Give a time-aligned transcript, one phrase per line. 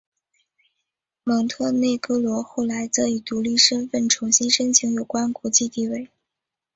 [1.23, 6.09] 蒙特内哥罗后来则以独立身份重新申请有关国际地位。